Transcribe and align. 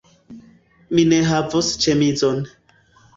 Mi 0.95 1.03
ne 1.11 1.19
havos 1.31 1.69
ĉemizon 1.83 2.41